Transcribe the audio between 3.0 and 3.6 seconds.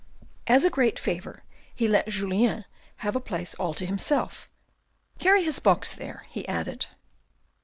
have a place